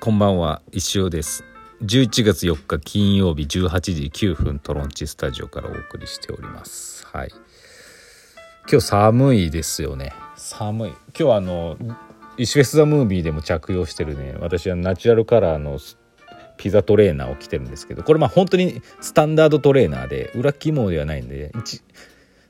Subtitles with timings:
[0.00, 1.44] こんばんは石尾です。
[1.82, 7.06] 11月4日金曜日18時9分トロンチスタジオからお送りしております。
[7.06, 7.28] はい。
[8.70, 10.12] 今日寒いですよね。
[10.36, 10.90] 寒い。
[10.90, 11.76] 今日はあの
[12.36, 14.36] 石フェス・ザ・ムービーでも着用してるね。
[14.40, 15.78] 私はナチュラルカラーの
[16.56, 21.52] ピザトレーナーを着てるんですけどこれまあ本当にスタンダードトレーナーで裏肝ではないんで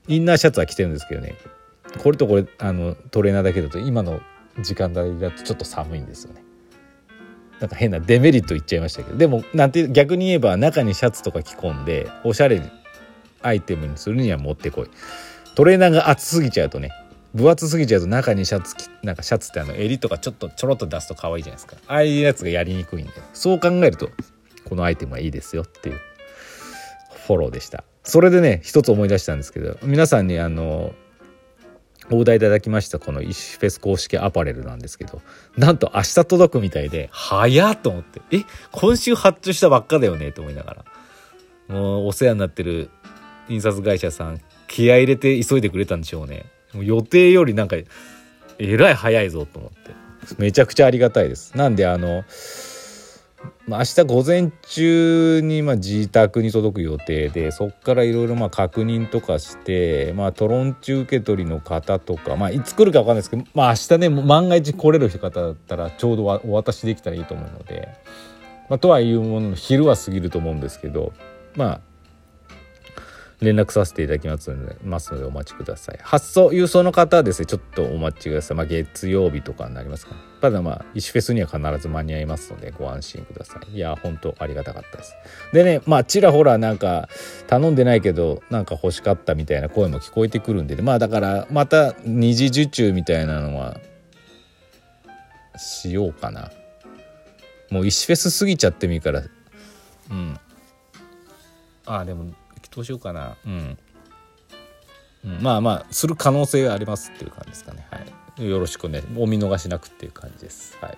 [0.07, 1.35] インナーシャツは着てるんですけどね。
[2.03, 4.21] これとこれあのトレーナーだけだと今の
[4.61, 6.44] 時間帯だとちょっと寒いんですよね。
[7.65, 12.61] なんか変なデメリット言っちゃいましたけどでもなんて逆に言えば中にシャツとか着込んでおしゃれ
[13.41, 14.89] アイテムにするにはもってこい。
[15.55, 16.91] トレーナーが厚すぎちゃうとね
[17.33, 21.75] 分厚すぎちゃうと中にシャツなんかシャツってあの襟とかちょっとちょろっと出すと可愛いじゃないですか。
[21.87, 23.11] ああいうやつがやりにくいんで。
[23.33, 24.11] そう考えると
[24.63, 25.99] このアイテムはいいですよっていう
[27.25, 27.83] フォローでした。
[28.03, 30.93] それでね一つ思い出したんですけど皆さんにあの
[32.11, 35.21] オーダーいただきましたこのイシフェス公式アパレルなんですけど
[35.57, 38.21] なんと明日届くみたいで早っと思って。
[38.31, 40.85] え今週発注したばっかだよねと思いながら。
[41.67, 42.91] もうお世話になってる
[43.49, 46.45] 印刷会社さん気合入れて急いでくれたんでしょうね。
[46.73, 47.75] もう予定よりなんか
[48.59, 49.91] えらい早いぞと思って。
[50.37, 51.55] めちゃくちゃありがたいです。
[51.57, 52.23] なんであの
[53.67, 67.89] まあ、明日午前中にまあ自宅に届く予定でそこからいろいろま確認とかして、まあ、トロンチ受け取りの方とか、まあ、いつ来るか分かんないですけど、まあ、明日ね万が一来れる方だったらちょうどお渡しできたらいいと思うので、
[68.69, 71.13] まあ、とはいうものの昼は過ぎると思うんですけど
[71.55, 71.81] まあ
[73.41, 75.99] 連絡させていただきますのでますのでお待ちください。
[76.01, 78.57] 発送郵送の方はですねちょっとお待ちください。
[78.57, 80.21] まあ月曜日とかになりますかね。
[80.41, 83.75] ただまあ石フェスには必ず間に合いますのでご安心ください。
[83.75, 85.15] いや本当ありがたかったです。
[85.51, 87.09] でねまあちらほらなんか
[87.47, 93.79] 頼んでないけどなんか欲しかったみたいな声も聞こえてくるんで、ね、まあだからまた二次受注みたいなのは
[95.57, 96.51] しようかな。
[97.69, 99.23] もう石フェス過ぎちゃってもいいから。
[100.11, 100.39] うん。
[101.87, 102.31] ああでも
[102.69, 103.35] どうしようかな。
[103.45, 103.77] うん、
[105.41, 107.87] まあまあする可能性がありますっていう感じですかね。
[107.91, 107.99] は
[108.37, 108.47] い。
[108.47, 109.01] よろしくね。
[109.17, 110.77] お見逃しなくっていう感じです。
[110.81, 110.97] はい。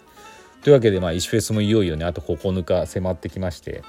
[0.61, 2.05] というわけでまあ石フェスもいよいよね。
[2.05, 3.83] あと9日迫ってきまして。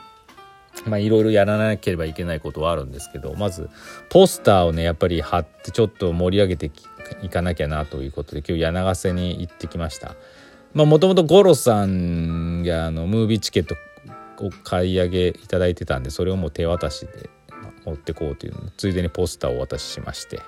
[0.87, 3.69] まあいろいろやらなければいけないことはあるんですけどまず
[4.11, 6.71] ポスターをねやっぱり貼ってちょっと盛り上げて
[7.23, 10.15] いかなきゃなということで今日柳ヶ瀬に行ってきました。
[10.75, 13.75] まあもともと五郎さんがあのムービーチケット
[14.45, 17.31] を買い上げいただいてたんでそれをもう手渡しで
[17.89, 20.41] 持ってこうというのついでにポスターをお渡ししまして。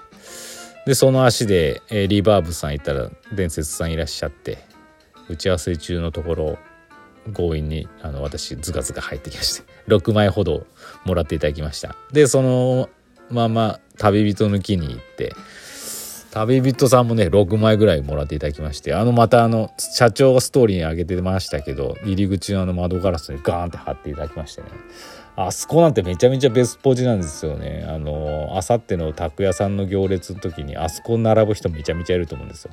[0.87, 4.59] でその足で、えー、リバーブさんいたら伝説さんいらっしゃって
[5.29, 6.59] 打ち合わせ中のところ
[7.35, 10.67] 強引にあの私ズカズカ入ってきまして 6枚ほど
[11.05, 11.97] もらっていただきました。
[12.13, 12.89] でその
[13.31, 15.35] まま旅人抜きに行って
[16.33, 24.69] 旅人さんもね6枚ぐらいもらっていただきましてあのまたあの社長がストーリーに上げてましたけど入り口のあの窓ガラスにガーンって貼っていただきましてね。
[25.37, 27.87] あそこなんてめちゃめちゃベスポジなんですよね。
[27.89, 32.73] あのあさっての拓屋さんの行列の時にあそこ並ぶ人めちゃめちゃいると思うんですよ。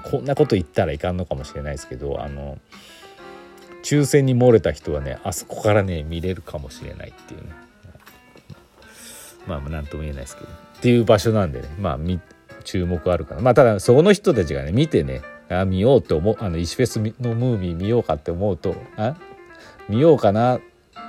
[0.00, 2.58] こんなこと言ったらいかんのかもしれないですけどあの
[3.82, 7.50] 抽選に漏れた人はねあそこからね見れるかもしれないっていうね。
[9.46, 10.48] まあ何とも言えないですけど。
[10.48, 11.68] っていう場所なんでね。
[11.78, 11.98] まあ
[12.64, 13.40] 注目あるかな。
[13.40, 19.16] まあただそこの人たちがね見てねあ見ようって思うあの石フェスのムービー見ようかって思うとあ
[19.88, 20.60] 見ようかな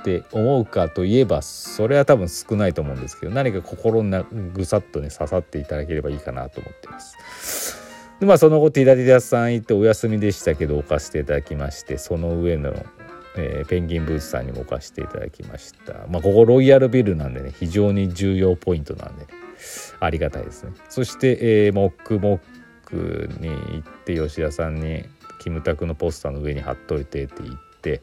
[0.04, 4.22] って思うかといえばそれは多分少ないと思うんですけど何か心に
[4.52, 7.82] ぐさっとね刺さっていただければいいかなと思ってます。
[8.20, 12.74] でまあその後ティダディダさん行ってお休みでしたけど置かせていただきましてその上の
[13.36, 16.06] えー、ペンギンブースさんにも置かせていただきました。
[16.08, 19.26] まあ、ここロイヤルビルなんでね、非常に重要ポイントなんでね、
[19.98, 20.72] ありがたいですね。
[20.88, 22.40] そして、えー、モックモッ
[22.84, 25.04] クに行って、吉田さんに、
[25.40, 28.02] キムタクのポスターの上に貼っといてって言って、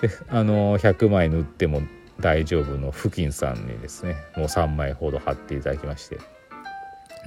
[0.00, 1.82] であの100枚塗っても
[2.20, 6.18] 大丈夫の付近さんにですね、もう3枚ほど貼っていただきまして、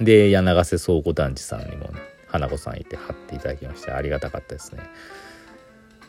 [0.00, 4.82] で、柳瀬倉庫団地さんにもね、花子さんいて貼っていただきまして、ありがたかったですね。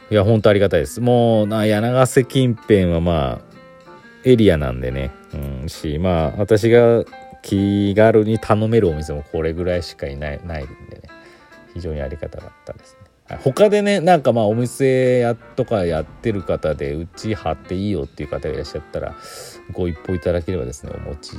[0.09, 1.01] いや、本当ありがたいです。
[1.01, 3.51] もう、な、柳瀬近辺はまあ、
[4.23, 7.03] エリアなんでね、うん、し、まあ、私が
[7.41, 11.01] 気軽に頼めるお店もこれぐらいしかいない、ないんでね、
[11.73, 13.11] 非常にありがたかったですね。
[13.39, 19.15] 他でね、なんかまあお店やとかやってる方で、うち貼っていいよっていう方がいらっしゃったら、
[19.71, 21.35] ご一報いただければですね、お持ち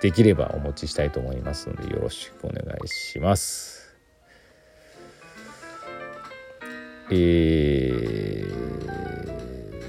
[0.00, 3.78] できればお持ちしたいと思いますので、よろしくお願いします。
[7.10, 8.44] え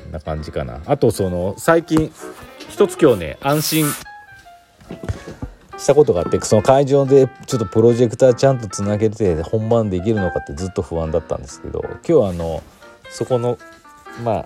[0.07, 2.11] ー、な感じかなあとその最近
[2.69, 3.85] 一つ今日ね安心
[5.79, 12.61] したことがあってその会場でちょっとプロジェクターちゃんとつなげて本番できるのかってずっと不安だったんですけど今日はあの
[13.09, 13.57] そこの
[14.23, 14.45] まあ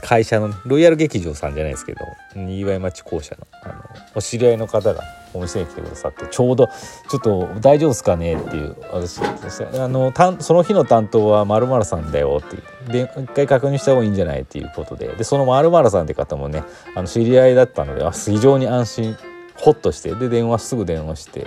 [0.00, 2.00] 会社の、ロイヤル劇場さんじゃないですけど
[2.36, 3.74] にぎわい町校舎のあの
[4.14, 5.02] お知り合いの方が
[5.34, 6.68] お店に来てくださってちょうど
[7.10, 12.58] 「ちょっと大丈夫ですかね?」っていう私あのたんその日の担当はまるさんだよってい
[12.88, 16.62] うで一回確認した方がいいんじゃないっていうことででそのまるさんって方もね
[16.94, 19.16] あの知り合いだったので非常に安心
[19.58, 21.46] ホッとしてで電話すぐ電話して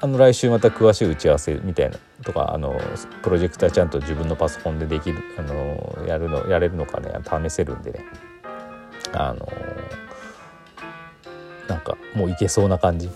[0.00, 2.80] あの来週また詳しい打ち合わせみたいなとかあの
[3.22, 8.04] プロジェクターちゃんと自分のパソコンでできるあのやるのやれるのかね試せるんでね。
[9.12, 9.48] あの
[11.68, 13.10] なんかもういけそうな感じ。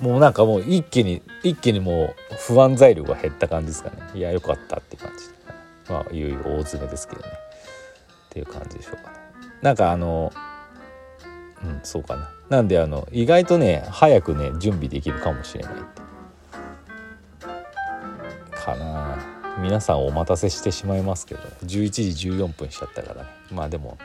[0.00, 3.96] もうなんかもう一気に一気にもう不安材料が減った感じですかね。
[4.14, 5.92] いやよかったって感じ。
[5.92, 7.28] まあいよいよ大詰めですけどね。
[7.28, 9.16] っていう感じでしょうかね。
[9.62, 10.32] なんかあの
[11.64, 12.30] うんそうかな。
[12.48, 16.02] なんであの意外とね早くね準備できるかもしれないって。
[18.54, 19.18] かな。
[19.58, 21.40] 皆さんお待たせしてしまいますけど。
[21.64, 23.28] 11時14分しちゃったからね。
[23.52, 23.98] まあでも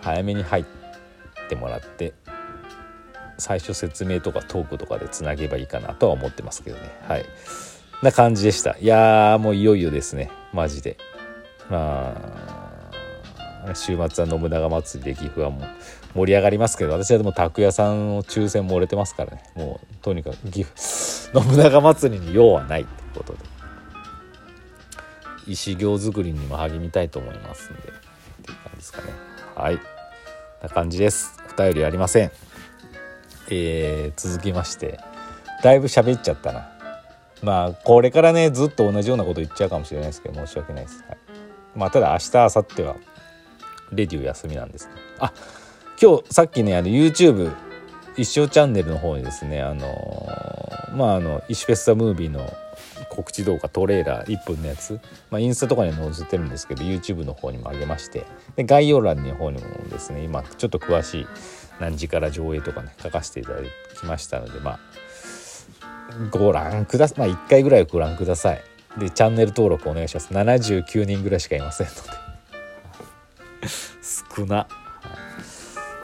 [0.00, 0.64] 早めに入っ
[1.48, 2.14] てもらって
[3.38, 6.90] 最初説明とかトークとかでつなげばいいかなとは思ってますけどね。
[7.06, 7.26] はい。
[8.02, 8.76] な感じでした。
[8.78, 10.30] いやーもういよいよですね。
[10.52, 10.96] マジで。
[11.68, 12.55] まあ
[13.74, 15.68] 週末は信長祭りで岐阜はもう
[16.14, 19.42] 盛り上がりますけど私はでも拓也さんを抽選漏れてますからね。
[19.54, 23.38] もうとにかく岐阜 信長祭りに用はないってことで。
[25.48, 29.08] 石行作りにも励みたいと思いますんでっていう感じですかね。
[29.54, 29.78] はい。
[30.60, 31.40] な感じです。
[31.56, 32.32] お便りありません。
[33.50, 34.98] えー、続きまして。
[35.62, 36.76] だいぶ喋っちゃったな。
[37.42, 41.18] まあこれからねずっと同じようなこと言っちゃうかもしれないですけど申し訳ないです、はい、
[41.74, 42.96] まあただ明日明後日は
[43.92, 44.92] レディオ休みなんですね。
[45.18, 45.32] あ
[46.00, 47.54] 今日さっきねあの YouTube
[48.16, 52.50] 一生チャンネルの方にですねあのー、まああの「イシフェスタムービー」の
[53.08, 55.00] 告知動画トレーラー1分のやつ、
[55.30, 58.24] まあ、インスタとかに載せてるんですけど YouTube の方にも上げまして
[58.56, 61.26] で概要欄の方にもですね今ちょっと詳しい
[61.80, 63.62] 何時から上映とかね書かせていただ
[63.98, 64.80] きましたのでまあ
[66.30, 67.18] ご覧ください。
[67.18, 68.62] まあ1回ぐらいご覧ください。
[68.98, 70.32] でチャンネル登録お願いします。
[70.32, 72.25] 79人ぐらいしかいませんので。
[73.66, 74.56] 少な。
[74.56, 74.66] はい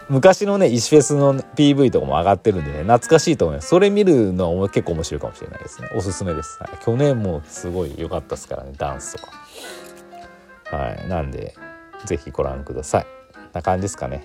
[0.09, 3.69] 昔のね石フェスの PV とかも上がってるんでね懐かしいと思います。
[3.69, 5.89] それ見るのは結構面白いかもしれないですね。
[5.97, 9.33] おすすめです、はい、去年もすごい良かったですからねダンスとか。
[10.77, 11.09] はい。
[11.09, 11.55] なんで
[12.05, 13.07] 是非ご覧ください。
[13.55, 14.25] な感じですかね、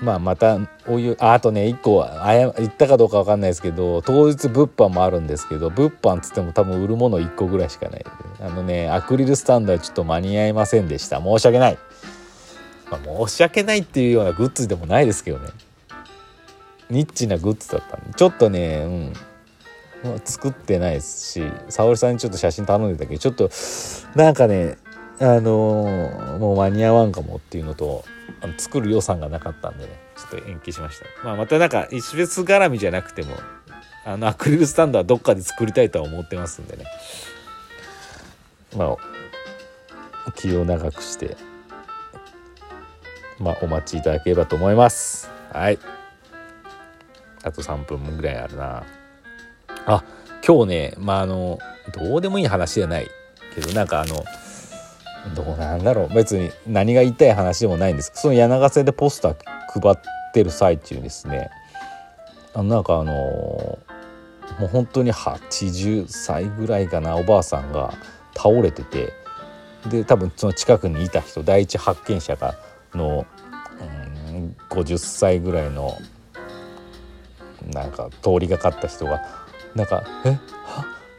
[0.00, 8.04] まあまたお湯ああとね1個あや言ったかどうか分かんないですけど当日物販もあるんですけど物販っつっても多分売るもの1個ぐらいしかない。
[8.40, 11.20] あのねアクリルスタンドはちょっと間に合いませんでした。
[11.20, 11.78] 申し訳ない、
[12.90, 15.50] まあ、申し訳ないっていうようなグッズでもないですけどね。
[16.88, 18.14] ニッチなグッズだったんで。
[18.14, 19.12] ちょっとねうん。
[20.24, 23.50] 作ってないですし沙織さんにちょっと写真頼んでたけどちょっと
[24.14, 24.78] なんかね
[25.20, 28.04] あの、もう間に合わんかもっていうのと
[28.40, 31.06] あの作る予算がなかったんでねちょっと延期しました。
[31.24, 33.36] まあまたなんか石フェス絡みじゃなくても
[34.04, 36.84] あのアクリルスタンドはどっかで作りたいとは思ってますんでね。
[38.76, 38.96] ま
[40.26, 41.36] あ気を長くして
[43.38, 45.28] まあお待ちいただければと思います。
[45.52, 45.78] はい。
[47.42, 48.84] あと3分ぐらいあるな。
[49.86, 50.04] あ
[50.46, 51.58] 今日ねまああの
[51.92, 53.08] どうでもいい話じゃない
[53.54, 54.24] けどなんかあの
[55.34, 56.14] どうなんだろう。
[56.14, 59.36] 別に何が言いたい話でもないんですけどその柳ヶ瀬でポスター
[59.80, 59.96] 配っ
[60.32, 61.50] てる最中ですね。
[62.54, 63.12] あなんかあの
[64.58, 67.94] もう本当に80歳ぐらいかなおばあさんが
[68.34, 69.12] 倒れてて
[69.88, 72.54] で多分その近くにいた人第一発見者が
[72.94, 73.26] の、
[74.30, 75.96] うん、50歳ぐらいの
[77.72, 79.22] なんか通りがかった人が
[79.74, 80.38] なんか「え？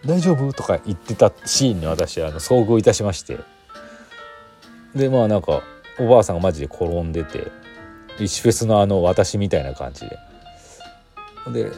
[0.06, 3.40] 大丈夫?」とか言ってたシーンに私あの遭遇いたしまして。
[4.96, 5.64] でまあなんか
[6.00, 7.52] おばあさんがマジで転んでて
[8.20, 10.18] 石フェスのあの私みたいな感じで
[11.52, 11.72] で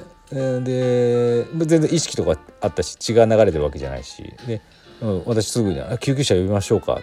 [0.62, 4.62] で全然意識とかあったし血が流れてるわけじゃないしで、
[5.02, 6.96] うん、私すぐに「救急車呼びましょうか」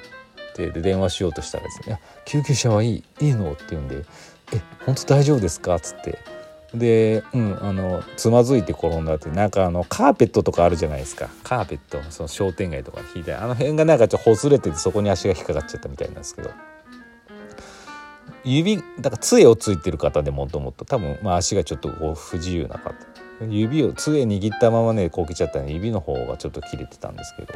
[0.51, 4.05] ってで電話しようとしたらですね「救急車はいいいいの?」って言うんで
[4.53, 6.19] 「え本当大丈夫ですか?」っつって
[6.75, 11.29] で、うん、あのつまずいて転んだってなんかあのカーペットとかあるじゃないですか。
[11.43, 16.51] カーペットその商店街とかに引いてあの辺がなんかちょっとほつれててそこに足が引っかかっちゃったみたいなんですけど。
[18.43, 22.95] 指だから杖をついてる方でもともと多分、まあ、足がちょっとこう不自由な方。
[23.49, 27.55] 指を杖握ったままねこけちゃったんで指の方がちょっと切れてたんですけど。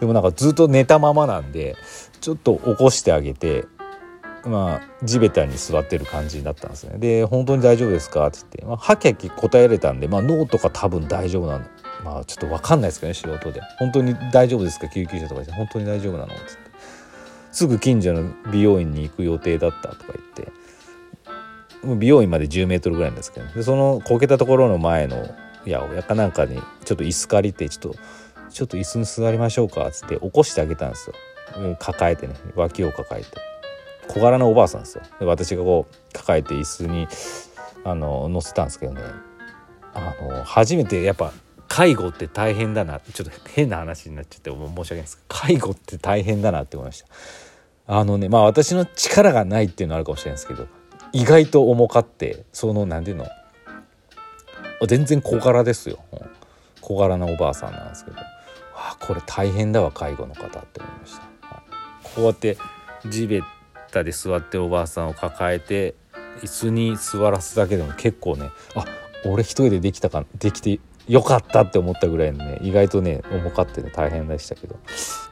[0.00, 1.76] でもなんかずっと寝たままなんで
[2.20, 3.66] ちょっと起こしてあげて
[4.48, 6.98] まあ地べたに座ってる感じだったんですね。
[6.98, 11.66] で「本当に大丈夫ですか?」って言って、まあ、はきはき答えられたんで、まあ、脳とか多分大丈夫なん
[12.04, 14.88] まあちょっと分かんないですけどね素人で「本当に大丈夫ですか？
[14.88, 16.68] 救急車とかじゃ本当に大丈夫なの?」っつって。
[17.50, 20.52] すぐ近所の美容院に行く予定だったとか言って。
[21.96, 25.16] 美容院まで10メートルぐらいなんですけど、ね、でそのこけたところの前の
[25.64, 27.98] 八百屋かなんかにちょっと椅子借りてちょっと
[28.50, 29.86] ちょっと椅子に座りましょうか？
[29.86, 31.76] っつって起こしてあげたんですよ。
[31.78, 33.28] 抱えてね脇を抱えて。
[34.08, 35.04] 小柄なおばあさんですよ。
[35.20, 37.06] で私がこう抱えて椅子に
[37.84, 39.02] あの乗せたんですけどね。
[39.94, 41.32] あの初めてやっぱ
[41.68, 45.24] 介護って大変だなちょっと変な話になっちゃって申し訳ないです。
[45.28, 47.02] 介護って大変だなって思いまし
[47.86, 47.98] た。
[47.98, 50.66] あのねまあ私の力がないっていうのはあるかもしれないですけど
[51.12, 53.26] 意外と重かってその何ていうの？
[54.86, 55.98] 全然小柄ですよ。
[56.80, 58.16] 小柄なおばあさんなんですけど。
[58.80, 61.62] あこれ大変だわ介護の方って思いました、は
[62.04, 62.56] い、こうやって
[63.10, 63.42] 地べ
[63.90, 65.94] たで座っておばあさんを抱えて
[66.42, 68.84] 椅子に座らすだけでも結構ねあ
[69.24, 74.76] 俺一人でできたかできてよかったって思ったぐらいのね意外とね重かってね大変でしたけど。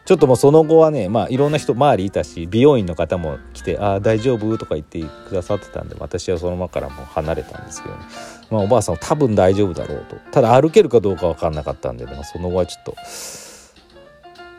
[0.06, 8.00] ちょっともうその後はねまあいろんな人周りいたし美容院の方も来て「ああ大丈夫?」とか言ってくださってたんで私はその場からもう離れたんですけどね、
[8.48, 10.14] まあ、おばあさんは多分大丈夫だろうと。
[10.30, 12.94] ただ歩けるかどうか分かんなかったんでね、まあ、その後はちょっと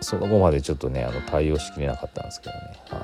[0.01, 2.97] その後までちょっとねあの対応しきれなかったんですけどね、は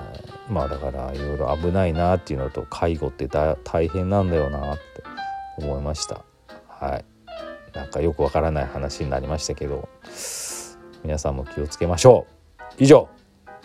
[0.50, 5.04] い、まあだからいろいろ危ないなっていうのと介護って大変なんだよなって
[5.58, 6.24] 思いました。
[6.68, 7.06] はい。
[7.74, 9.90] なんかよくわからない話になりましたけど
[11.04, 12.28] 皆さんも気をつけましょ
[12.60, 12.74] う。
[12.78, 13.10] 以上。